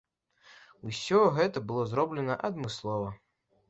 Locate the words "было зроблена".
1.69-2.43